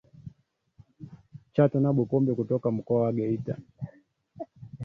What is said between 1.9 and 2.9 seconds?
Bukombe kutoka